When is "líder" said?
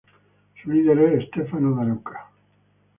0.71-0.97